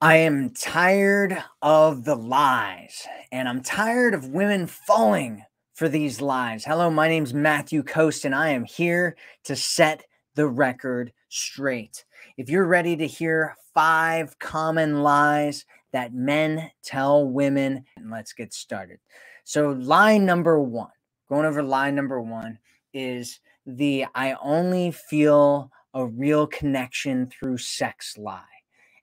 I 0.00 0.18
am 0.18 0.50
tired 0.50 1.42
of 1.60 2.04
the 2.04 2.14
lies, 2.14 3.04
and 3.32 3.48
I'm 3.48 3.62
tired 3.62 4.14
of 4.14 4.28
women 4.28 4.68
falling 4.68 5.42
for 5.74 5.88
these 5.88 6.20
lies. 6.20 6.64
Hello, 6.64 6.88
my 6.88 7.08
name's 7.08 7.34
Matthew 7.34 7.82
Coast, 7.82 8.24
and 8.24 8.32
I 8.32 8.50
am 8.50 8.62
here 8.62 9.16
to 9.42 9.56
set 9.56 10.04
the 10.36 10.46
record 10.46 11.12
straight. 11.30 12.04
If 12.36 12.48
you're 12.48 12.68
ready 12.68 12.94
to 12.94 13.08
hear 13.08 13.56
five 13.74 14.38
common 14.38 15.02
lies 15.02 15.64
that 15.92 16.14
men 16.14 16.70
tell 16.84 17.28
women, 17.28 17.84
let's 18.08 18.32
get 18.32 18.54
started. 18.54 19.00
So, 19.42 19.70
lie 19.70 20.18
number 20.18 20.60
one, 20.60 20.92
going 21.28 21.44
over 21.44 21.60
lie 21.60 21.90
number 21.90 22.20
one, 22.20 22.60
is 22.94 23.40
the 23.66 24.06
I 24.14 24.36
only 24.40 24.92
feel 24.92 25.72
a 25.92 26.06
real 26.06 26.46
connection 26.46 27.26
through 27.26 27.58
sex 27.58 28.16
lie. 28.16 28.44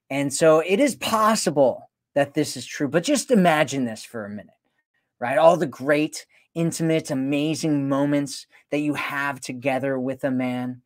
And 0.10 0.34
so 0.34 0.60
it 0.60 0.80
is 0.80 0.96
possible 0.96 1.90
that 2.14 2.34
this 2.34 2.56
is 2.56 2.66
true, 2.66 2.88
but 2.88 3.04
just 3.04 3.32
imagine 3.32 3.86
this 3.86 4.04
for 4.04 4.26
a 4.26 4.30
minute, 4.30 4.54
right? 5.20 5.38
All 5.38 5.58
the 5.58 5.66
great, 5.66 6.26
intimate, 6.54 7.12
amazing 7.12 7.90
moments 7.90 8.48
that 8.72 8.80
you 8.80 8.94
have 8.94 9.42
together 9.42 10.00
with 10.00 10.24
a 10.24 10.32
man, 10.32 10.82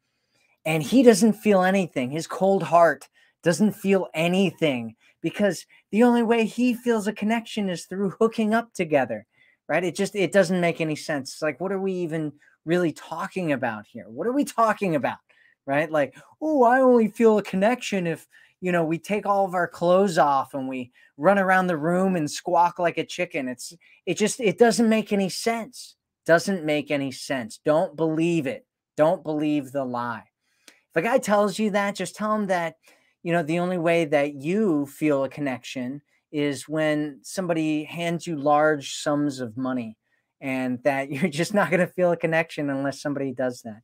and 0.65 0.81
he 0.81 1.03
doesn't 1.03 1.33
feel 1.33 1.61
anything. 1.61 2.11
His 2.11 2.27
cold 2.27 2.63
heart 2.63 3.07
doesn't 3.43 3.73
feel 3.73 4.07
anything 4.13 4.95
because 5.21 5.65
the 5.91 6.03
only 6.03 6.23
way 6.23 6.45
he 6.45 6.73
feels 6.73 7.07
a 7.07 7.13
connection 7.13 7.69
is 7.69 7.85
through 7.85 8.11
hooking 8.11 8.53
up 8.53 8.73
together, 8.73 9.25
right? 9.67 9.83
It 9.83 9.95
just 9.95 10.15
it 10.15 10.31
doesn't 10.31 10.61
make 10.61 10.81
any 10.81 10.95
sense. 10.95 11.33
It's 11.33 11.41
like 11.41 11.59
what 11.59 11.71
are 11.71 11.79
we 11.79 11.93
even 11.93 12.33
really 12.65 12.91
talking 12.91 13.51
about 13.51 13.85
here? 13.87 14.05
What 14.07 14.27
are 14.27 14.33
we 14.33 14.45
talking 14.45 14.95
about? 14.95 15.17
Right? 15.65 15.91
Like, 15.91 16.17
oh, 16.41 16.63
I 16.63 16.81
only 16.81 17.09
feel 17.09 17.37
a 17.37 17.43
connection 17.43 18.07
if 18.07 18.27
you 18.61 18.71
know, 18.71 18.83
we 18.83 18.97
take 18.97 19.25
all 19.25 19.45
of 19.45 19.53
our 19.53 19.67
clothes 19.67 20.17
off 20.17 20.53
and 20.53 20.67
we 20.67 20.91
run 21.17 21.39
around 21.39 21.67
the 21.67 21.77
room 21.77 22.15
and 22.15 22.29
squawk 22.29 22.79
like 22.79 22.97
a 22.97 23.05
chicken. 23.05 23.47
It's 23.47 23.73
it 24.05 24.17
just 24.17 24.39
it 24.39 24.57
doesn't 24.57 24.89
make 24.89 25.13
any 25.13 25.29
sense. 25.29 25.95
Doesn't 26.25 26.65
make 26.65 26.91
any 26.91 27.11
sense. 27.11 27.59
Don't 27.63 27.95
believe 27.95 28.47
it. 28.47 28.65
Don't 28.97 29.23
believe 29.23 29.71
the 29.71 29.85
lie. 29.85 30.25
If 30.67 30.95
a 30.95 31.01
guy 31.01 31.17
tells 31.19 31.57
you 31.57 31.71
that, 31.71 31.95
just 31.95 32.15
tell 32.15 32.35
him 32.35 32.47
that, 32.47 32.75
you 33.23 33.31
know, 33.31 33.43
the 33.43 33.59
only 33.59 33.77
way 33.77 34.05
that 34.05 34.35
you 34.35 34.85
feel 34.85 35.23
a 35.23 35.29
connection 35.29 36.01
is 36.31 36.67
when 36.67 37.19
somebody 37.23 37.83
hands 37.83 38.27
you 38.27 38.35
large 38.35 38.95
sums 38.95 39.39
of 39.39 39.57
money 39.57 39.97
and 40.41 40.81
that 40.83 41.09
you're 41.11 41.29
just 41.29 41.53
not 41.53 41.69
going 41.69 41.79
to 41.79 41.93
feel 41.93 42.11
a 42.11 42.17
connection 42.17 42.69
unless 42.69 43.01
somebody 43.01 43.31
does 43.31 43.61
that. 43.61 43.81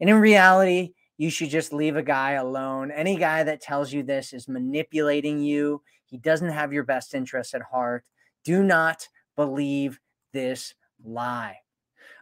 And 0.00 0.08
in 0.08 0.16
reality, 0.16 0.94
you 1.20 1.28
should 1.28 1.50
just 1.50 1.74
leave 1.74 1.96
a 1.96 2.02
guy 2.02 2.32
alone. 2.32 2.90
Any 2.90 3.14
guy 3.14 3.42
that 3.42 3.60
tells 3.60 3.92
you 3.92 4.02
this 4.02 4.32
is 4.32 4.48
manipulating 4.48 5.38
you. 5.38 5.82
He 6.06 6.16
doesn't 6.16 6.48
have 6.48 6.72
your 6.72 6.82
best 6.82 7.14
interest 7.14 7.52
at 7.54 7.60
heart. 7.60 8.06
Do 8.42 8.62
not 8.62 9.06
believe 9.36 10.00
this 10.32 10.72
lie. 11.04 11.58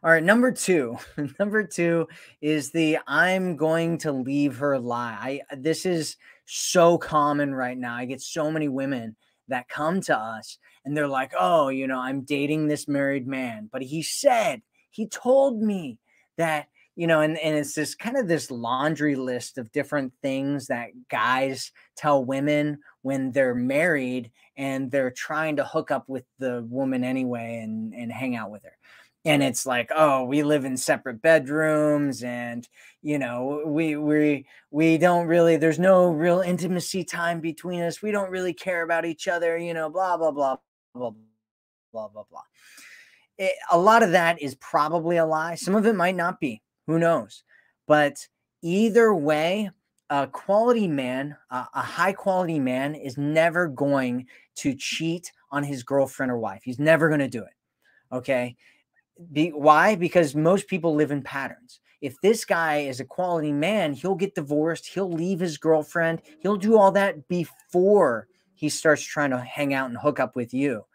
All 0.03 0.11
right, 0.11 0.25
number 0.25 0.51
two. 0.51 0.99
number 1.39 1.63
two 1.63 2.09
is 2.41 2.73
the 2.73 2.99
I'm 3.07 3.55
going 3.55 3.99
to 3.99 4.11
leave 4.11 4.57
her 4.57 4.77
lie. 4.81 5.43
I 5.49 5.57
this 5.57 5.87
is 5.87 6.17
so 6.47 6.99
common 6.99 7.55
right 7.55 7.79
now. 7.79 7.95
I 7.95 8.05
get 8.05 8.21
so 8.21 8.51
many 8.51 8.67
women 8.67 9.15
that 9.47 9.69
come 9.69 10.01
to 10.01 10.19
us 10.19 10.59
and 10.85 10.97
they're 10.97 11.07
like, 11.07 11.31
"Oh, 11.39 11.69
you 11.69 11.87
know, 11.87 12.01
I'm 12.01 12.23
dating 12.23 12.67
this 12.67 12.89
married 12.89 13.29
man, 13.29 13.69
but 13.71 13.83
he 13.83 14.03
said, 14.03 14.61
he 14.91 15.07
told 15.07 15.63
me 15.63 16.01
that 16.37 16.67
you 16.99 17.07
know, 17.07 17.21
and, 17.21 17.39
and 17.39 17.57
it's 17.57 17.75
this 17.75 17.95
kind 17.95 18.17
of 18.17 18.27
this 18.27 18.51
laundry 18.51 19.15
list 19.15 19.57
of 19.57 19.71
different 19.71 20.13
things 20.21 20.67
that 20.67 20.89
guys 21.09 21.71
tell 21.95 22.25
women 22.25 22.81
when 23.03 23.31
they're 23.31 23.55
married 23.55 24.33
and 24.57 24.91
they're 24.91 25.13
trying 25.13 25.55
to 25.55 25.65
hook 25.65 25.93
up 25.93 26.09
with 26.09 26.25
the 26.41 26.67
woman 26.69 27.05
anyway 27.05 27.61
and, 27.63 27.95
and 27.95 28.11
hang 28.11 28.35
out 28.35 28.51
with 28.51 28.65
her. 28.65 28.77
And 29.25 29.45
it's 29.45 29.65
like, 29.65 29.93
oh, 29.95 30.25
we 30.25 30.43
live 30.43 30.65
in 30.65 30.77
separate 30.77 31.23
bedrooms 31.23 32.25
and 32.25 32.69
you 33.01 33.21
know, 33.21 33.63
we 33.65 33.95
we 33.95 34.47
we 34.73 34.99
don't 34.99 35.29
really 35.29 35.57
there's 35.57 35.79
no 35.79 36.11
real 36.11 36.41
intimacy 36.41 37.05
time 37.05 37.41
between 37.41 37.81
us. 37.81 38.03
We 38.03 38.11
don't 38.11 38.31
really 38.31 38.55
care 38.55 38.83
about 38.83 39.05
each 39.05 39.29
other, 39.29 39.57
you 39.57 39.73
know, 39.73 39.89
blah 39.89 40.17
blah 40.17 40.33
blah 40.33 40.57
blah 40.97 41.13
blah 41.93 42.09
blah 42.09 42.25
blah. 42.29 42.43
It, 43.39 43.53
a 43.71 43.79
lot 43.79 44.03
of 44.03 44.11
that 44.11 44.43
is 44.43 44.57
probably 44.57 45.17
a 45.19 45.25
lie. 45.25 45.55
Some 45.55 45.77
of 45.77 45.87
it 45.87 45.95
might 45.95 46.17
not 46.17 46.41
be 46.41 46.61
who 46.89 46.99
knows? 46.99 47.45
But 47.87 48.27
either 48.63 49.15
way, 49.15 49.71
a 50.11 50.27
quality 50.27 50.89
man, 50.89 51.37
a, 51.51 51.83
high 51.83 52.15
quality 52.15 52.59
man, 52.59 52.95
is 52.95 53.19
never 53.19 53.69
going 53.69 54.27
to 54.57 54.75
cheat 54.75 55.31
on 55.53 55.63
his 55.63 55.83
girlfriend 55.83 56.33
or 56.33 56.39
wife. 56.39 56.63
He's 56.65 56.79
never 56.79 57.09
going 57.09 57.21
to 57.21 57.29
do 57.29 57.43
it. 57.43 57.53
Okay. 58.11 58.57
Be, 59.33 59.51
why? 59.51 59.97
Because 59.97 60.35
most 60.35 60.67
people 60.67 60.95
live 60.95 61.11
in 61.11 61.23
patterns. 61.23 61.81
If 62.01 62.19
this 62.23 62.45
guy 62.45 62.79
is 62.79 63.01
a 63.01 63.05
quality 63.05 63.53
man, 63.53 63.93
he'll 63.93 64.15
get 64.15 64.35
divorced, 64.35 64.87
he'll 64.87 65.11
leave 65.11 65.41
his 65.41 65.59
girlfriend, 65.59 66.23
he'll 66.41 66.57
do 66.57 66.79
all 66.79 66.93
that 66.93 67.29
before 67.29 68.29
he 68.55 68.69
starts 68.69 69.03
trying 69.03 69.31
to 69.31 69.41
hang 69.41 69.75
out 69.75 69.91
and 69.91 69.99
hook 69.99 70.21
up 70.21 70.37
with 70.37 70.55
you. 70.55 70.87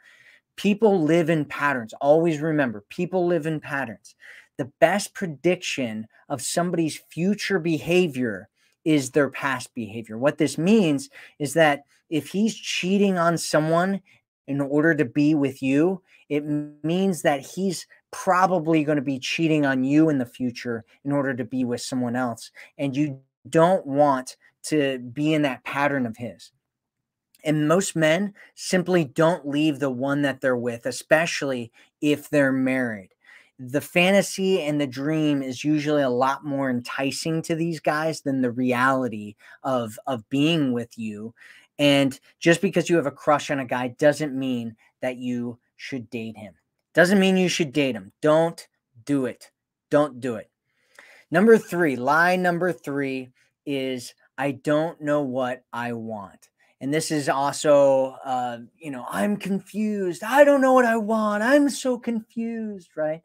People 0.55 1.03
live 1.03 1.29
in 1.29 1.45
patterns. 1.45 1.93
Always 1.99 2.39
remember, 2.39 2.83
people 2.89 3.27
live 3.27 3.45
in 3.45 3.59
patterns 3.59 4.15
the 4.57 4.71
best 4.79 5.13
prediction 5.13 6.07
of 6.29 6.41
somebody's 6.41 7.01
future 7.09 7.59
behavior 7.59 8.49
is 8.85 9.11
their 9.11 9.29
past 9.29 9.73
behavior. 9.73 10.17
What 10.17 10.37
this 10.37 10.57
means 10.57 11.09
is 11.39 11.53
that 11.53 11.83
if 12.09 12.29
he's 12.29 12.55
cheating 12.55 13.17
on 13.17 13.37
someone 13.37 14.01
in 14.47 14.59
order 14.61 14.93
to 14.95 15.05
be 15.05 15.35
with 15.35 15.63
you, 15.63 16.01
it 16.29 16.43
means 16.83 17.21
that 17.21 17.41
he's 17.41 17.87
probably 18.11 18.83
going 18.83 18.97
to 18.97 19.01
be 19.01 19.19
cheating 19.19 19.65
on 19.65 19.83
you 19.83 20.09
in 20.09 20.17
the 20.17 20.25
future 20.25 20.83
in 21.05 21.11
order 21.11 21.33
to 21.33 21.43
be 21.43 21.65
with 21.65 21.81
someone 21.81 22.15
else. 22.15 22.51
And 22.77 22.95
you 22.95 23.21
don't 23.49 23.85
want 23.85 24.37
to 24.63 24.99
be 24.99 25.33
in 25.33 25.41
that 25.43 25.63
pattern 25.63 26.05
of 26.05 26.17
his. 26.17 26.51
And 27.43 27.67
most 27.67 27.95
men 27.95 28.33
simply 28.55 29.03
don't 29.03 29.47
leave 29.47 29.79
the 29.79 29.89
one 29.89 30.21
that 30.21 30.39
they're 30.39 30.55
with, 30.55 30.85
especially 30.85 31.71
if 32.01 32.29
they're 32.29 32.53
married 32.53 33.09
the 33.71 33.81
fantasy 33.81 34.61
and 34.61 34.79
the 34.79 34.87
dream 34.87 35.41
is 35.41 35.63
usually 35.63 36.01
a 36.01 36.09
lot 36.09 36.43
more 36.43 36.69
enticing 36.69 37.41
to 37.43 37.55
these 37.55 37.79
guys 37.79 38.21
than 38.21 38.41
the 38.41 38.51
reality 38.51 39.35
of 39.63 39.97
of 40.05 40.27
being 40.29 40.73
with 40.73 40.97
you. 40.97 41.33
And 41.79 42.19
just 42.39 42.61
because 42.61 42.89
you 42.89 42.97
have 42.97 43.05
a 43.05 43.11
crush 43.11 43.49
on 43.49 43.59
a 43.59 43.65
guy 43.65 43.89
doesn't 43.89 44.37
mean 44.37 44.75
that 45.01 45.17
you 45.17 45.59
should 45.75 46.09
date 46.09 46.37
him. 46.37 46.53
Doesn't 46.93 47.19
mean 47.19 47.37
you 47.37 47.49
should 47.49 47.73
date 47.73 47.95
him. 47.95 48.11
Don't 48.21 48.67
do 49.05 49.25
it. 49.25 49.51
Don't 49.89 50.19
do 50.19 50.35
it. 50.35 50.49
Number 51.31 51.57
3 51.57 51.95
lie 51.95 52.35
number 52.35 52.71
3 52.71 53.29
is 53.65 54.13
i 54.37 54.51
don't 54.51 54.99
know 55.01 55.21
what 55.21 55.63
i 55.71 55.93
want. 55.93 56.49
And 56.81 56.93
this 56.93 57.11
is 57.11 57.29
also 57.29 58.17
uh, 58.25 58.57
you 58.77 58.91
know 58.91 59.05
i'm 59.09 59.37
confused. 59.37 60.23
I 60.23 60.43
don't 60.43 60.61
know 60.61 60.73
what 60.73 60.85
i 60.85 60.97
want. 60.97 61.43
I'm 61.43 61.69
so 61.69 61.97
confused 61.97 62.89
right 62.95 63.21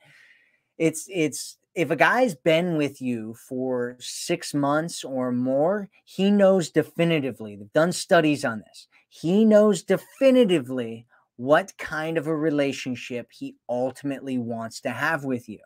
it's 0.79 1.07
it's 1.13 1.59
if 1.75 1.91
a 1.91 1.97
guy's 1.97 2.35
been 2.35 2.77
with 2.77 3.01
you 3.01 3.35
for 3.35 3.97
six 4.01 4.53
months 4.53 5.05
or 5.05 5.31
more, 5.31 5.89
he 6.05 6.31
knows 6.31 6.71
definitively, 6.71 7.57
they've 7.57 7.73
done 7.73 7.93
studies 7.93 8.45
on 8.45 8.61
this. 8.61 8.89
He 9.09 9.45
knows 9.45 9.83
definitively 9.85 11.07
what 11.37 11.73
kind 11.79 12.19
of 12.19 12.27
a 12.27 12.37
relationship 12.37 13.29
he 13.31 13.55
ultimately 13.69 14.39
wants 14.39 14.81
to 14.81 14.91
have 14.91 15.25
with 15.25 15.49
you. 15.49 15.61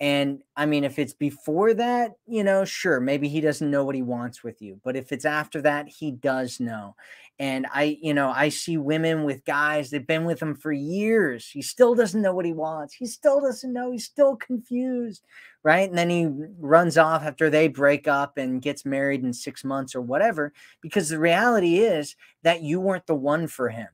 And 0.00 0.42
I 0.56 0.66
mean, 0.66 0.84
if 0.84 0.98
it's 0.98 1.12
before 1.12 1.74
that, 1.74 2.12
you 2.26 2.44
know, 2.44 2.64
sure, 2.64 3.00
maybe 3.00 3.28
he 3.28 3.40
doesn't 3.40 3.70
know 3.70 3.84
what 3.84 3.96
he 3.96 4.02
wants 4.02 4.44
with 4.44 4.62
you. 4.62 4.80
But 4.84 4.94
if 4.96 5.10
it's 5.10 5.24
after 5.24 5.60
that, 5.62 5.88
he 5.88 6.12
does 6.12 6.60
know. 6.60 6.94
And 7.40 7.66
I, 7.72 7.98
you 8.00 8.14
know, 8.14 8.30
I 8.30 8.48
see 8.48 8.76
women 8.76 9.24
with 9.24 9.44
guys, 9.44 9.90
they've 9.90 10.06
been 10.06 10.24
with 10.24 10.40
him 10.40 10.54
for 10.54 10.72
years. 10.72 11.48
He 11.48 11.62
still 11.62 11.94
doesn't 11.94 12.22
know 12.22 12.32
what 12.34 12.44
he 12.44 12.52
wants. 12.52 12.94
He 12.94 13.06
still 13.06 13.40
doesn't 13.40 13.72
know. 13.72 13.90
He's 13.90 14.04
still 14.04 14.36
confused. 14.36 15.24
Right. 15.64 15.88
And 15.88 15.98
then 15.98 16.10
he 16.10 16.28
runs 16.60 16.96
off 16.96 17.22
after 17.24 17.50
they 17.50 17.68
break 17.68 18.06
up 18.06 18.38
and 18.38 18.62
gets 18.62 18.84
married 18.84 19.24
in 19.24 19.32
six 19.32 19.64
months 19.64 19.94
or 19.96 20.00
whatever, 20.00 20.52
because 20.80 21.08
the 21.08 21.18
reality 21.18 21.78
is 21.78 22.14
that 22.44 22.62
you 22.62 22.80
weren't 22.80 23.06
the 23.06 23.14
one 23.16 23.48
for 23.48 23.68
him. 23.68 23.88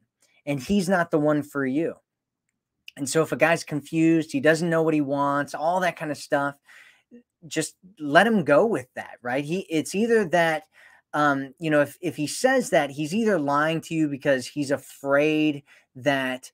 and 0.47 0.61
he's 0.61 0.89
not 0.89 1.11
the 1.11 1.19
one 1.19 1.43
for 1.43 1.65
you. 1.65 1.95
And 2.97 3.09
so 3.09 3.23
if 3.23 3.33
a 3.33 3.37
guy's 3.37 3.65
confused, 3.65 4.31
he 4.33 4.41
doesn't 4.41 4.71
know 4.71 4.83
what 4.83 4.95
he 4.95 5.01
wants, 5.01 5.55
all 5.55 5.81
that 5.81 5.97
kind 5.97 6.11
of 6.11 6.17
stuff, 6.17 6.55
just 7.47 7.75
let 7.99 8.27
him 8.27 8.45
go 8.45 8.67
with 8.67 8.87
that, 8.95 9.19
right? 9.23 9.45
He 9.45 9.61
it's 9.71 9.95
either 9.95 10.25
that 10.27 10.65
um, 11.13 11.55
you 11.61 11.71
know, 11.71 11.81
if 11.81 11.97
if 12.01 12.17
he 12.17 12.27
says 12.27 12.71
that, 12.71 12.91
he's 12.91 13.15
either 13.15 13.39
lying 13.39 13.81
to 13.83 13.95
you 13.95 14.09
because 14.09 14.47
he's 14.47 14.73
afraid 14.73 15.63
that 15.97 16.51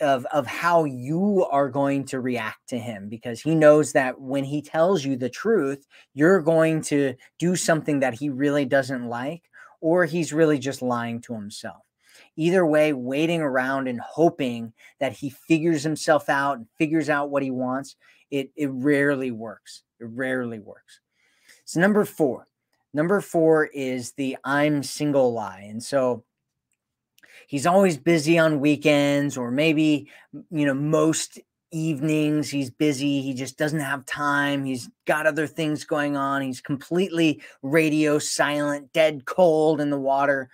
of 0.00 0.26
of 0.26 0.46
how 0.46 0.84
you 0.84 1.46
are 1.50 1.68
going 1.68 2.04
to 2.06 2.20
react 2.20 2.68
to 2.68 2.78
him 2.78 3.08
because 3.08 3.40
he 3.40 3.54
knows 3.54 3.92
that 3.92 4.20
when 4.20 4.42
he 4.42 4.62
tells 4.62 5.04
you 5.04 5.16
the 5.16 5.28
truth, 5.28 5.86
you're 6.14 6.40
going 6.40 6.80
to 6.82 7.14
do 7.38 7.54
something 7.56 8.00
that 8.00 8.14
he 8.14 8.30
really 8.30 8.64
doesn't 8.64 9.06
like, 9.06 9.42
or 9.80 10.06
he's 10.06 10.32
really 10.32 10.58
just 10.58 10.82
lying 10.82 11.20
to 11.20 11.34
himself. 11.34 11.83
Either 12.36 12.66
way, 12.66 12.92
waiting 12.92 13.40
around 13.40 13.86
and 13.86 14.00
hoping 14.00 14.72
that 15.00 15.12
he 15.12 15.30
figures 15.30 15.82
himself 15.82 16.28
out 16.28 16.58
and 16.58 16.66
figures 16.78 17.08
out 17.08 17.30
what 17.30 17.42
he 17.42 17.50
wants, 17.50 17.96
it, 18.30 18.50
it 18.56 18.70
rarely 18.72 19.30
works. 19.30 19.82
It 20.00 20.06
rarely 20.10 20.58
works. 20.58 21.00
So, 21.64 21.80
number 21.80 22.04
four. 22.04 22.48
Number 22.92 23.20
four 23.20 23.66
is 23.66 24.12
the 24.12 24.36
I'm 24.44 24.84
single 24.84 25.32
lie. 25.32 25.66
And 25.68 25.82
so 25.82 26.24
he's 27.48 27.66
always 27.66 27.96
busy 27.96 28.38
on 28.38 28.60
weekends, 28.60 29.36
or 29.36 29.50
maybe, 29.50 30.08
you 30.50 30.64
know, 30.64 30.74
most 30.74 31.40
evenings 31.74 32.48
he's 32.48 32.70
busy 32.70 33.20
he 33.20 33.34
just 33.34 33.58
doesn't 33.58 33.80
have 33.80 34.06
time 34.06 34.64
he's 34.64 34.88
got 35.06 35.26
other 35.26 35.44
things 35.44 35.82
going 35.82 36.16
on 36.16 36.40
he's 36.40 36.60
completely 36.60 37.42
radio 37.62 38.16
silent 38.16 38.92
dead 38.92 39.24
cold 39.24 39.80
in 39.80 39.90
the 39.90 39.98
water 39.98 40.48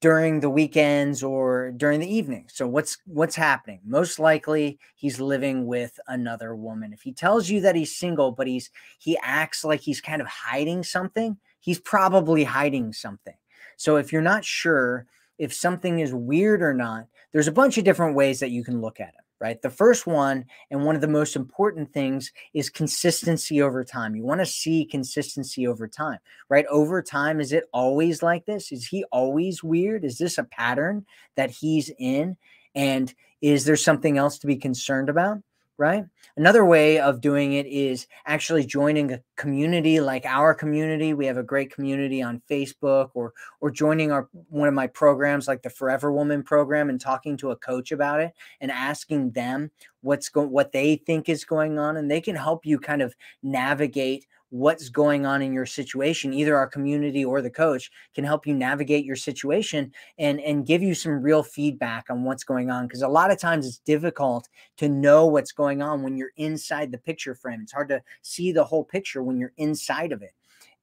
during 0.00 0.40
the 0.40 0.50
weekends 0.50 1.22
or 1.22 1.72
during 1.72 2.00
the 2.00 2.12
evening. 2.12 2.46
So 2.52 2.66
what's 2.66 2.98
what's 3.06 3.36
happening? 3.36 3.80
Most 3.84 4.18
likely 4.18 4.78
he's 4.96 5.20
living 5.20 5.66
with 5.66 5.98
another 6.08 6.54
woman. 6.56 6.92
If 6.92 7.02
he 7.02 7.12
tells 7.12 7.50
you 7.50 7.60
that 7.62 7.76
he's 7.76 7.96
single 7.96 8.32
but 8.32 8.46
he's 8.46 8.70
he 8.98 9.18
acts 9.22 9.64
like 9.64 9.80
he's 9.80 10.00
kind 10.00 10.22
of 10.22 10.28
hiding 10.28 10.82
something, 10.84 11.36
he's 11.60 11.78
probably 11.80 12.44
hiding 12.44 12.92
something. 12.92 13.34
So 13.76 13.96
if 13.96 14.12
you're 14.12 14.22
not 14.22 14.44
sure 14.44 15.06
if 15.40 15.52
something 15.52 15.98
is 15.98 16.14
weird 16.14 16.62
or 16.62 16.74
not, 16.74 17.06
there's 17.32 17.48
a 17.48 17.52
bunch 17.52 17.78
of 17.78 17.84
different 17.84 18.14
ways 18.14 18.38
that 18.40 18.50
you 18.50 18.62
can 18.62 18.80
look 18.80 19.00
at 19.00 19.08
it 19.08 19.24
right? 19.40 19.62
The 19.62 19.70
first 19.70 20.06
one, 20.06 20.44
and 20.70 20.84
one 20.84 20.94
of 20.94 21.00
the 21.00 21.08
most 21.08 21.34
important 21.34 21.92
things, 21.92 22.30
is 22.52 22.68
consistency 22.68 23.62
over 23.62 23.82
time. 23.82 24.14
You 24.14 24.22
want 24.22 24.40
to 24.40 24.46
see 24.46 24.84
consistency 24.84 25.66
over 25.66 25.88
time, 25.88 26.18
right? 26.50 26.66
Over 26.66 27.02
time, 27.02 27.40
is 27.40 27.52
it 27.52 27.64
always 27.72 28.22
like 28.22 28.44
this? 28.44 28.70
Is 28.70 28.86
he 28.86 29.04
always 29.10 29.64
weird? 29.64 30.04
Is 30.04 30.18
this 30.18 30.36
a 30.36 30.44
pattern 30.44 31.06
that 31.36 31.50
he's 31.50 31.90
in? 31.98 32.36
And 32.74 33.12
is 33.40 33.64
there 33.64 33.76
something 33.76 34.18
else 34.18 34.38
to 34.40 34.46
be 34.46 34.56
concerned 34.56 35.08
about? 35.08 35.38
Right? 35.80 36.04
Another 36.36 36.62
way 36.62 37.00
of 37.00 37.22
doing 37.22 37.54
it 37.54 37.66
is 37.66 38.06
actually 38.26 38.66
joining 38.66 39.14
a 39.14 39.22
community 39.36 39.98
like 39.98 40.26
our 40.26 40.54
community. 40.54 41.14
We 41.14 41.24
have 41.24 41.38
a 41.38 41.42
great 41.42 41.74
community 41.74 42.22
on 42.22 42.42
Facebook 42.48 43.10
or 43.14 43.32
or 43.60 43.70
joining 43.70 44.12
our 44.12 44.28
one 44.50 44.68
of 44.68 44.74
my 44.74 44.86
programs 44.86 45.48
like 45.48 45.62
the 45.62 45.70
Forever 45.70 46.12
Woman 46.12 46.42
program 46.42 46.90
and 46.90 47.00
talking 47.00 47.34
to 47.38 47.50
a 47.50 47.56
coach 47.56 47.92
about 47.92 48.20
it 48.20 48.32
and 48.60 48.70
asking 48.70 49.30
them 49.30 49.70
what's 50.02 50.28
going 50.28 50.50
what 50.50 50.70
they 50.70 50.96
think 50.96 51.30
is 51.30 51.44
going 51.46 51.78
on 51.78 51.96
and 51.96 52.10
they 52.10 52.20
can 52.20 52.36
help 52.36 52.66
you 52.66 52.78
kind 52.78 53.00
of 53.00 53.14
navigate 53.42 54.26
what's 54.50 54.88
going 54.88 55.24
on 55.24 55.42
in 55.42 55.52
your 55.52 55.64
situation 55.64 56.34
either 56.34 56.56
our 56.56 56.66
community 56.66 57.24
or 57.24 57.40
the 57.40 57.48
coach 57.50 57.90
can 58.14 58.24
help 58.24 58.46
you 58.46 58.54
navigate 58.54 59.04
your 59.04 59.16
situation 59.16 59.92
and 60.18 60.40
and 60.40 60.66
give 60.66 60.82
you 60.82 60.92
some 60.92 61.22
real 61.22 61.42
feedback 61.42 62.06
on 62.10 62.24
what's 62.24 62.42
going 62.42 62.68
on 62.68 62.86
because 62.86 63.02
a 63.02 63.08
lot 63.08 63.30
of 63.30 63.38
times 63.38 63.66
it's 63.66 63.78
difficult 63.78 64.48
to 64.76 64.88
know 64.88 65.26
what's 65.26 65.52
going 65.52 65.80
on 65.82 66.02
when 66.02 66.16
you're 66.16 66.32
inside 66.36 66.90
the 66.90 66.98
picture 66.98 67.34
frame. 67.34 67.60
It's 67.62 67.72
hard 67.72 67.88
to 67.88 68.02
see 68.22 68.50
the 68.50 68.64
whole 68.64 68.84
picture 68.84 69.22
when 69.22 69.38
you're 69.38 69.52
inside 69.56 70.12
of 70.12 70.22
it. 70.22 70.32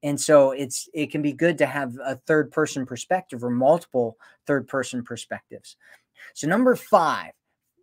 And 0.04 0.20
so 0.20 0.52
it's 0.52 0.88
it 0.94 1.12
can 1.12 1.22
be 1.22 1.34
good 1.34 1.58
to 1.58 1.66
have 1.66 1.98
a 2.04 2.16
third 2.16 2.52
person 2.52 2.86
perspective 2.86 3.44
or 3.44 3.50
multiple 3.50 4.18
third 4.46 4.68
person 4.68 5.04
perspectives. 5.04 5.76
So 6.34 6.48
number 6.48 6.76
5 6.76 7.32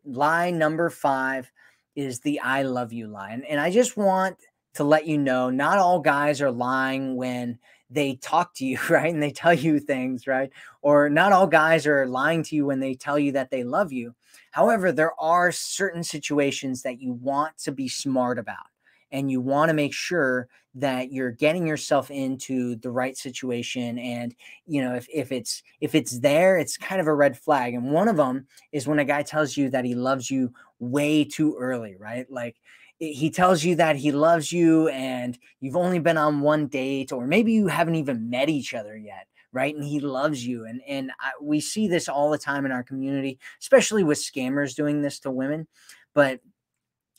lie 0.07 0.51
number 0.51 0.91
5 0.91 1.51
is 1.97 2.21
the 2.21 2.41
i 2.41 2.63
love 2.63 2.93
you 2.93 3.07
lie. 3.07 3.31
And, 3.31 3.45
and 3.47 3.61
i 3.61 3.71
just 3.71 3.97
want 3.97 4.37
to 4.75 4.85
let 4.85 5.06
you 5.06 5.19
know 5.19 5.50
not 5.50 5.79
all 5.79 6.00
guys 6.00 6.41
are 6.41 6.50
lying 6.50 7.17
when 7.17 7.59
they 7.91 8.17
talk 8.17 8.55
to 8.55 8.67
you, 8.67 8.79
right? 8.91 9.12
And 9.12 9.23
they 9.23 9.31
tell 9.31 9.55
you 9.55 9.79
things, 9.79 10.26
right? 10.26 10.50
Or 10.82 11.09
not 11.09 11.32
all 11.32 11.47
guys 11.47 11.87
are 11.87 12.06
lying 12.06 12.43
to 12.44 12.56
you 12.56 12.67
when 12.67 12.81
they 12.81 12.94
tell 12.94 13.19
you 13.19 13.32
that 13.32 13.50
they 13.50 13.65
love 13.65 13.93
you. 13.93 14.15
However, 14.50 14.93
there 14.93 15.19
are 15.21 15.53
certain 15.53 16.05
situations 16.05 16.82
that 16.82 17.00
you 17.00 17.12
want 17.12 17.56
to 17.59 17.73
be 17.73 17.88
smart 17.88 18.38
about 18.38 18.67
and 19.11 19.31
you 19.31 19.41
want 19.41 19.69
to 19.69 19.75
make 19.75 19.93
sure 19.93 20.49
that 20.75 21.12
you're 21.12 21.31
getting 21.31 21.67
yourself 21.67 22.11
into 22.11 22.75
the 22.77 22.91
right 22.91 23.17
situation 23.17 23.97
and 23.99 24.35
you 24.67 24.82
know 24.82 24.94
if, 24.94 25.06
if 25.12 25.31
it's 25.31 25.62
if 25.81 25.94
it's 25.94 26.19
there 26.19 26.59
it's 26.59 26.77
kind 26.77 27.00
of 27.00 27.06
a 27.06 27.15
red 27.15 27.38
flag 27.38 27.75
and 27.75 27.93
one 27.93 28.09
of 28.09 28.17
them 28.17 28.44
is 28.73 28.88
when 28.88 28.99
a 28.99 29.05
guy 29.05 29.23
tells 29.23 29.56
you 29.56 29.70
that 29.70 29.85
he 29.85 29.94
loves 29.94 30.31
you 30.31 30.53
way 30.81 31.25
too 31.25 31.56
early 31.61 31.94
right 31.97 32.29
like 32.29 32.56
he 32.99 33.31
tells 33.31 33.64
you 33.64 33.76
that 33.76 33.96
he 33.96 34.12
loves 34.12 34.52
you 34.52 34.88
and 34.88 35.38
you've 35.61 35.76
only 35.76 35.99
been 35.99 36.17
on 36.17 36.41
one 36.41 36.67
date 36.67 37.12
or 37.12 37.26
maybe 37.26 37.52
you 37.52 37.67
haven't 37.67 37.96
even 37.96 38.31
met 38.31 38.49
each 38.49 38.75
other 38.75 38.96
yet 38.96 39.26
right? 39.55 39.76
And 39.76 39.85
he 39.85 40.00
loves 40.00 40.44
you. 40.44 40.67
And 40.67 40.82
and 40.87 41.12
I, 41.20 41.31
we 41.41 41.61
see 41.61 41.87
this 41.88 42.08
all 42.08 42.29
the 42.29 42.38
time 42.38 42.67
in 42.67 42.73
our 42.73 42.82
community 42.82 43.38
especially 43.62 44.05
with 44.05 44.19
scammers 44.19 44.75
doing 44.75 45.00
this 45.00 45.20
to 45.20 45.31
women. 45.31 45.67
But 46.12 46.41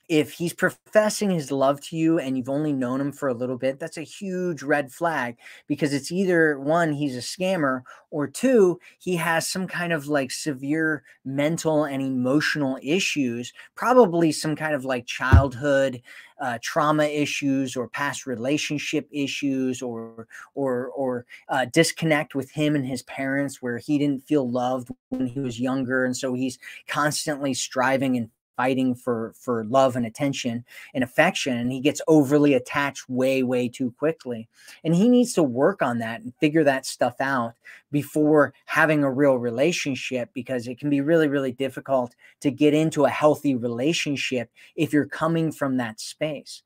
if 0.07 0.31
he's 0.33 0.53
professing 0.53 1.31
his 1.31 1.51
love 1.51 1.81
to 1.81 1.97
you 1.97 2.19
and 2.19 2.37
you've 2.37 2.49
only 2.49 2.71
known 2.71 3.01
him 3.01 3.11
for 3.11 3.27
a 3.27 3.33
little 3.33 3.57
bit, 3.57 3.79
that's 3.79 3.97
a 3.97 4.03
huge 4.03 4.61
red 4.61 4.91
flag 4.91 5.37
because 5.67 5.93
it's 5.93 6.11
either 6.11 6.59
one, 6.59 6.93
he's 6.93 7.15
a 7.15 7.19
scammer, 7.19 7.81
or 8.11 8.27
two, 8.27 8.79
he 8.99 9.15
has 9.15 9.47
some 9.47 9.67
kind 9.67 9.91
of 9.91 10.07
like 10.07 10.31
severe 10.31 11.03
mental 11.25 11.85
and 11.85 12.01
emotional 12.01 12.77
issues, 12.81 13.51
probably 13.75 14.31
some 14.31 14.55
kind 14.55 14.75
of 14.75 14.85
like 14.85 15.05
childhood 15.05 16.01
uh, 16.39 16.59
trauma 16.61 17.05
issues 17.05 17.75
or 17.75 17.87
past 17.87 18.25
relationship 18.25 19.07
issues 19.11 19.81
or 19.81 20.27
or 20.53 20.89
or 20.89 21.25
uh, 21.49 21.65
disconnect 21.65 22.35
with 22.35 22.51
him 22.51 22.75
and 22.75 22.85
his 22.85 23.03
parents 23.03 23.61
where 23.61 23.77
he 23.77 23.97
didn't 23.97 24.23
feel 24.27 24.49
loved 24.49 24.89
when 25.09 25.27
he 25.27 25.39
was 25.39 25.59
younger 25.59 26.03
and 26.03 26.15
so 26.15 26.33
he's 26.33 26.59
constantly 26.87 27.53
striving 27.53 28.17
and 28.17 28.29
fighting 28.55 28.95
for 28.95 29.33
for 29.39 29.65
love 29.65 29.95
and 29.95 30.05
attention 30.05 30.63
and 30.93 31.03
affection 31.03 31.57
and 31.57 31.71
he 31.71 31.79
gets 31.79 32.01
overly 32.07 32.53
attached 32.53 33.09
way 33.09 33.43
way 33.43 33.67
too 33.67 33.93
quickly. 33.97 34.47
And 34.83 34.95
he 34.95 35.09
needs 35.09 35.33
to 35.33 35.43
work 35.43 35.81
on 35.81 35.99
that 35.99 36.21
and 36.21 36.33
figure 36.35 36.63
that 36.63 36.85
stuff 36.85 37.15
out 37.19 37.53
before 37.91 38.53
having 38.65 39.03
a 39.03 39.11
real 39.11 39.35
relationship 39.35 40.29
because 40.33 40.67
it 40.67 40.79
can 40.79 40.89
be 40.89 41.01
really 41.01 41.27
really 41.27 41.51
difficult 41.51 42.15
to 42.41 42.51
get 42.51 42.73
into 42.73 43.05
a 43.05 43.09
healthy 43.09 43.55
relationship 43.55 44.49
if 44.75 44.93
you're 44.93 45.05
coming 45.05 45.51
from 45.51 45.77
that 45.77 45.99
space. 45.99 46.63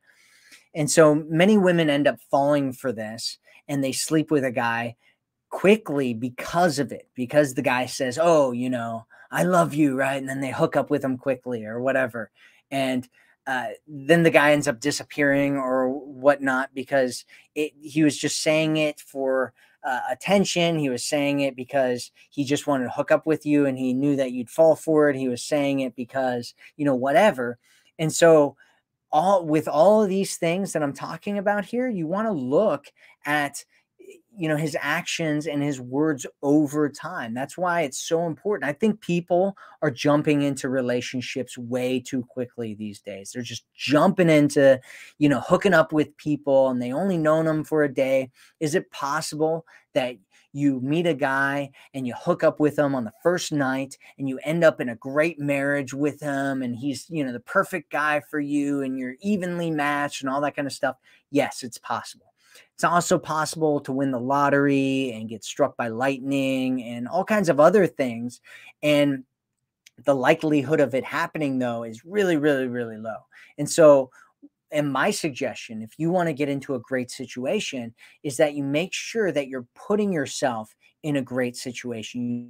And 0.75 0.89
so 0.89 1.15
many 1.15 1.57
women 1.57 1.89
end 1.89 2.07
up 2.07 2.19
falling 2.29 2.73
for 2.73 2.91
this 2.91 3.37
and 3.67 3.83
they 3.83 3.91
sleep 3.91 4.31
with 4.31 4.43
a 4.43 4.51
guy 4.51 4.95
quickly 5.49 6.13
because 6.13 6.77
of 6.77 6.91
it 6.91 7.07
because 7.15 7.53
the 7.55 7.61
guy 7.61 7.85
says 7.85 8.19
oh 8.21 8.51
you 8.51 8.69
know 8.69 9.05
I 9.31 9.43
love 9.43 9.73
you, 9.73 9.95
right? 9.95 10.17
And 10.17 10.27
then 10.27 10.41
they 10.41 10.51
hook 10.51 10.75
up 10.75 10.89
with 10.89 11.03
him 11.03 11.17
quickly 11.17 11.65
or 11.65 11.79
whatever. 11.81 12.31
And 12.71 13.07
uh, 13.47 13.69
then 13.87 14.23
the 14.23 14.29
guy 14.29 14.51
ends 14.51 14.67
up 14.67 14.79
disappearing 14.79 15.57
or 15.57 15.89
whatnot 15.89 16.69
because 16.73 17.25
it, 17.55 17.73
he 17.81 18.03
was 18.03 18.17
just 18.17 18.41
saying 18.41 18.77
it 18.77 18.99
for 18.99 19.53
uh, 19.83 20.01
attention. 20.11 20.77
He 20.77 20.89
was 20.89 21.03
saying 21.03 21.39
it 21.39 21.55
because 21.55 22.11
he 22.29 22.43
just 22.43 22.67
wanted 22.67 22.85
to 22.85 22.91
hook 22.91 23.11
up 23.11 23.25
with 23.25 23.45
you 23.45 23.65
and 23.65 23.77
he 23.77 23.93
knew 23.93 24.15
that 24.17 24.31
you'd 24.31 24.49
fall 24.49 24.75
for 24.75 25.09
it. 25.09 25.15
He 25.15 25.27
was 25.27 25.43
saying 25.43 25.79
it 25.79 25.95
because, 25.95 26.53
you 26.77 26.85
know, 26.85 26.95
whatever. 26.95 27.57
And 27.97 28.13
so, 28.13 28.55
all 29.11 29.43
with 29.43 29.67
all 29.67 30.03
of 30.03 30.09
these 30.09 30.37
things 30.37 30.73
that 30.73 30.83
I'm 30.83 30.93
talking 30.93 31.39
about 31.39 31.65
here, 31.65 31.89
you 31.89 32.05
want 32.05 32.27
to 32.27 32.31
look 32.31 32.85
at 33.25 33.65
you 34.39 34.47
know 34.47 34.55
his 34.55 34.77
actions 34.79 35.47
and 35.47 35.61
his 35.61 35.81
words 35.81 36.25
over 36.41 36.89
time. 36.89 37.33
That's 37.33 37.57
why 37.57 37.81
it's 37.81 37.97
so 37.97 38.25
important. 38.25 38.69
I 38.69 38.73
think 38.73 39.01
people 39.01 39.57
are 39.81 39.91
jumping 39.91 40.41
into 40.43 40.69
relationships 40.69 41.57
way 41.57 41.99
too 41.99 42.23
quickly 42.23 42.73
these 42.73 43.01
days. 43.01 43.31
They're 43.31 43.43
just 43.43 43.65
jumping 43.75 44.29
into 44.29 44.79
you 45.17 45.29
know 45.29 45.41
hooking 45.41 45.73
up 45.73 45.91
with 45.91 46.15
people 46.17 46.69
and 46.69 46.81
they 46.81 46.93
only 46.93 47.17
known 47.17 47.45
them 47.45 47.63
for 47.63 47.83
a 47.83 47.93
day. 47.93 48.31
Is 48.59 48.75
it 48.75 48.91
possible 48.91 49.65
that 49.93 50.15
you 50.53 50.79
meet 50.81 51.05
a 51.05 51.13
guy 51.13 51.69
and 51.93 52.07
you 52.07 52.13
hook 52.17 52.43
up 52.43 52.59
with 52.59 52.79
him 52.79 52.95
on 52.95 53.03
the 53.03 53.13
first 53.21 53.51
night 53.51 53.97
and 54.17 54.27
you 54.27 54.39
end 54.43 54.63
up 54.63 54.81
in 54.81 54.89
a 54.89 54.95
great 54.95 55.39
marriage 55.39 55.93
with 55.93 56.19
him 56.21 56.61
and 56.61 56.75
he's 56.75 57.07
you 57.09 57.23
know 57.23 57.33
the 57.33 57.39
perfect 57.41 57.91
guy 57.91 58.21
for 58.31 58.39
you 58.39 58.81
and 58.81 58.97
you're 58.97 59.15
evenly 59.21 59.69
matched 59.69 60.21
and 60.21 60.29
all 60.29 60.41
that 60.41 60.55
kind 60.55 60.67
of 60.67 60.73
stuff? 60.73 60.95
Yes 61.29 61.61
it's 61.63 61.77
possible 61.77 62.28
it's 62.75 62.83
also 62.83 63.17
possible 63.19 63.79
to 63.81 63.91
win 63.91 64.11
the 64.11 64.19
lottery 64.19 65.11
and 65.13 65.29
get 65.29 65.43
struck 65.43 65.75
by 65.75 65.89
lightning 65.89 66.83
and 66.83 67.07
all 67.07 67.25
kinds 67.25 67.49
of 67.49 67.59
other 67.59 67.85
things. 67.85 68.41
And 68.81 69.25
the 70.05 70.15
likelihood 70.15 70.79
of 70.79 70.95
it 70.95 71.03
happening, 71.03 71.59
though, 71.59 71.83
is 71.83 72.05
really, 72.05 72.37
really, 72.37 72.67
really 72.67 72.97
low. 72.97 73.17
And 73.57 73.69
so, 73.69 74.11
and 74.71 74.91
my 74.91 75.11
suggestion, 75.11 75.81
if 75.81 75.91
you 75.97 76.09
want 76.09 76.27
to 76.27 76.33
get 76.33 76.47
into 76.47 76.75
a 76.75 76.79
great 76.79 77.11
situation, 77.11 77.93
is 78.23 78.37
that 78.37 78.53
you 78.53 78.63
make 78.63 78.93
sure 78.93 79.31
that 79.31 79.47
you're 79.47 79.67
putting 79.75 80.13
yourself 80.13 80.73
in 81.03 81.17
a 81.17 81.21
great 81.21 81.55
situation. 81.55 82.29
You, 82.29 82.49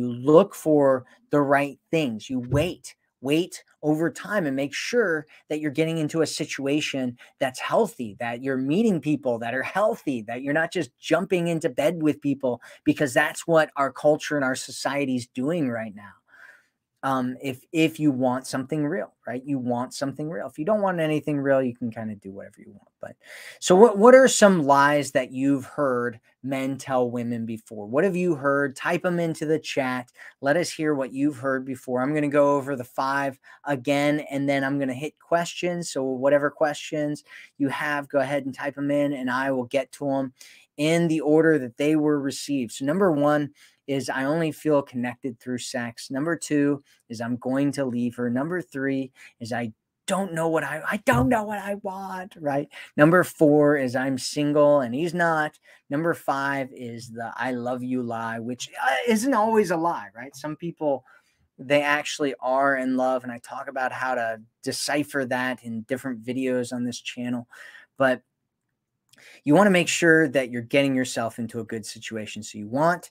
look 0.00 0.54
for 0.54 1.06
the 1.30 1.40
right 1.40 1.76
things, 1.90 2.30
you 2.30 2.38
wait 2.38 2.94
wait 3.20 3.64
over 3.82 4.10
time 4.10 4.46
and 4.46 4.56
make 4.56 4.74
sure 4.74 5.26
that 5.48 5.60
you're 5.60 5.70
getting 5.70 5.98
into 5.98 6.22
a 6.22 6.26
situation 6.26 7.16
that's 7.38 7.60
healthy, 7.60 8.16
that 8.20 8.42
you're 8.42 8.56
meeting 8.56 9.00
people 9.00 9.38
that 9.38 9.54
are 9.54 9.62
healthy, 9.78 10.22
that 10.22 10.42
you're 10.42 10.54
not 10.54 10.72
just 10.72 10.90
jumping 10.98 11.48
into 11.48 11.68
bed 11.68 12.02
with 12.02 12.20
people 12.20 12.60
because 12.84 13.14
that's 13.14 13.46
what 13.46 13.70
our 13.76 13.92
culture 13.92 14.36
and 14.36 14.44
our 14.44 14.56
society 14.56 15.16
is 15.16 15.26
doing 15.26 15.68
right 15.68 15.94
now 15.94 16.17
um, 17.04 17.36
if 17.40 17.64
if 17.70 18.00
you 18.00 18.10
want 18.10 18.46
something 18.46 18.84
real, 18.84 19.12
right? 19.26 19.42
You 19.44 19.58
want 19.58 19.94
something 19.94 20.28
real. 20.28 20.48
If 20.48 20.58
you 20.58 20.64
don't 20.64 20.82
want 20.82 20.98
anything 20.98 21.38
real, 21.38 21.62
you 21.62 21.74
can 21.74 21.92
kind 21.92 22.10
of 22.10 22.20
do 22.20 22.32
whatever 22.32 22.56
you 22.58 22.72
want. 22.72 22.88
But 23.00 23.14
so 23.60 23.76
what 23.76 23.96
what 23.98 24.16
are 24.16 24.26
some 24.26 24.64
lies 24.64 25.12
that 25.12 25.30
you've 25.30 25.64
heard 25.64 26.18
men 26.42 26.76
tell 26.76 27.08
women 27.08 27.46
before? 27.46 27.86
What 27.86 28.02
have 28.02 28.16
you 28.16 28.34
heard? 28.34 28.74
Type 28.74 29.02
them 29.02 29.20
into 29.20 29.46
the 29.46 29.60
chat. 29.60 30.10
Let 30.40 30.56
us 30.56 30.72
hear 30.72 30.92
what 30.92 31.12
you've 31.12 31.38
heard 31.38 31.64
before. 31.64 32.02
I'm 32.02 32.10
going 32.10 32.22
to 32.22 32.28
go 32.28 32.56
over 32.56 32.74
the 32.74 32.82
five 32.82 33.38
again, 33.64 34.24
and 34.28 34.48
then 34.48 34.64
I'm 34.64 34.78
going 34.78 34.88
to 34.88 34.94
hit 34.94 35.20
questions. 35.20 35.90
So 35.90 36.02
whatever 36.02 36.50
questions 36.50 37.22
you 37.58 37.68
have, 37.68 38.08
go 38.08 38.18
ahead 38.18 38.44
and 38.44 38.54
type 38.54 38.74
them 38.74 38.90
in, 38.90 39.12
and 39.12 39.30
I 39.30 39.52
will 39.52 39.64
get 39.64 39.92
to 39.92 40.06
them 40.06 40.32
in 40.76 41.06
the 41.06 41.20
order 41.20 41.58
that 41.58 41.76
they 41.76 41.94
were 41.94 42.18
received. 42.20 42.72
So 42.72 42.84
number 42.84 43.12
one 43.12 43.50
is 43.88 44.08
I 44.08 44.24
only 44.24 44.52
feel 44.52 44.82
connected 44.82 45.40
through 45.40 45.58
sex. 45.58 46.10
Number 46.10 46.36
two 46.36 46.84
is 47.08 47.20
I'm 47.20 47.36
going 47.36 47.72
to 47.72 47.84
leave 47.84 48.14
her. 48.16 48.30
Number 48.30 48.60
three 48.60 49.10
is 49.40 49.52
I 49.52 49.72
don't 50.06 50.32
know 50.32 50.48
what 50.48 50.64
I 50.64 50.82
I 50.90 50.96
don't 50.98 51.28
know 51.28 51.44
what 51.44 51.58
I 51.58 51.74
want, 51.76 52.34
right? 52.40 52.68
Number 52.96 53.22
4 53.22 53.76
is 53.76 53.94
I'm 53.94 54.18
single 54.18 54.80
and 54.80 54.94
he's 54.94 55.14
not. 55.14 55.58
Number 55.90 56.14
5 56.14 56.70
is 56.72 57.10
the 57.10 57.30
I 57.36 57.52
love 57.52 57.82
you 57.82 58.02
lie, 58.02 58.38
which 58.40 58.70
uh, 58.82 58.94
isn't 59.06 59.34
always 59.34 59.70
a 59.70 59.76
lie, 59.76 60.08
right? 60.16 60.34
Some 60.34 60.56
people 60.56 61.04
they 61.58 61.82
actually 61.82 62.34
are 62.40 62.76
in 62.76 62.96
love 62.96 63.22
and 63.22 63.30
I 63.30 63.38
talk 63.38 63.68
about 63.68 63.92
how 63.92 64.14
to 64.14 64.40
decipher 64.62 65.26
that 65.26 65.62
in 65.62 65.82
different 65.82 66.24
videos 66.24 66.72
on 66.72 66.84
this 66.84 67.00
channel. 67.00 67.46
But 67.98 68.22
you 69.44 69.54
want 69.54 69.66
to 69.66 69.72
make 69.72 69.88
sure 69.88 70.28
that 70.28 70.50
you're 70.50 70.62
getting 70.62 70.94
yourself 70.94 71.38
into 71.38 71.60
a 71.60 71.64
good 71.64 71.84
situation. 71.84 72.42
So 72.42 72.58
you 72.58 72.68
want 72.68 73.10